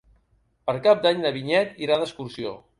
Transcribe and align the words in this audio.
Per 0.69 0.75
Cap 0.87 1.05
d'Any 1.05 1.21
na 1.27 1.35
Vinyet 1.37 1.79
irà 1.89 2.01
d'excursió. 2.03 2.61